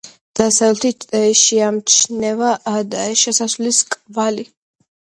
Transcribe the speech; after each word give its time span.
დასავლეთით 0.37 1.05
შეიმჩნევა 1.41 2.51
შესასვლელის 3.23 3.87
კვალი. 3.97 4.53